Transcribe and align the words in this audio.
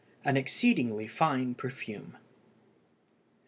An 0.25 0.35
exceedingly 0.35 1.05
fine 1.05 1.53
perfume. 1.53 2.17